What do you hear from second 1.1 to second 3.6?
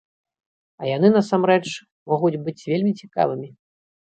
насамрэч могуць быць вельмі цікавымі.